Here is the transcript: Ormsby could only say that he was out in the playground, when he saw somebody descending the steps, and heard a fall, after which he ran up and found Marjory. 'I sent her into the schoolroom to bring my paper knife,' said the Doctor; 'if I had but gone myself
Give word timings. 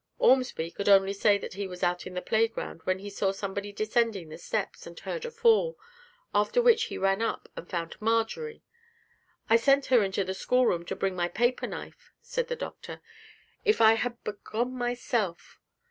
Ormsby 0.17 0.71
could 0.71 0.89
only 0.89 1.13
say 1.13 1.37
that 1.37 1.53
he 1.53 1.67
was 1.67 1.83
out 1.83 2.07
in 2.07 2.15
the 2.15 2.23
playground, 2.23 2.81
when 2.85 2.97
he 2.97 3.09
saw 3.11 3.31
somebody 3.31 3.71
descending 3.71 4.29
the 4.29 4.37
steps, 4.39 4.87
and 4.87 4.99
heard 4.99 5.25
a 5.25 5.29
fall, 5.29 5.77
after 6.33 6.59
which 6.59 6.85
he 6.85 6.97
ran 6.97 7.21
up 7.21 7.47
and 7.55 7.69
found 7.69 7.97
Marjory. 8.01 8.63
'I 9.47 9.57
sent 9.57 9.85
her 9.93 10.01
into 10.03 10.23
the 10.23 10.33
schoolroom 10.33 10.85
to 10.85 10.95
bring 10.95 11.15
my 11.15 11.27
paper 11.27 11.67
knife,' 11.67 12.11
said 12.19 12.47
the 12.47 12.55
Doctor; 12.55 12.99
'if 13.63 13.79
I 13.79 13.93
had 13.93 14.17
but 14.23 14.43
gone 14.43 14.73
myself 14.75 15.59